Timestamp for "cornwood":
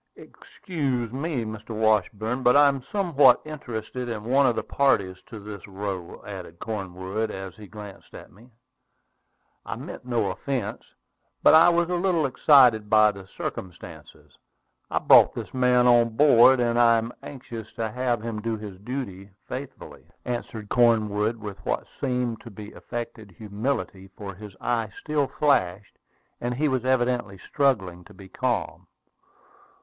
6.57-7.29, 20.69-21.35